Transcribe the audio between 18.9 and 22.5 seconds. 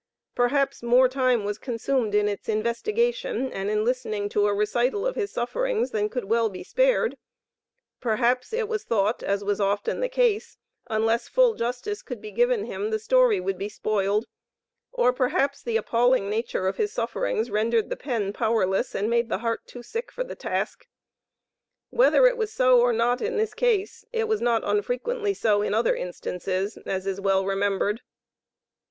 and made the heart too sick for the task. Whether it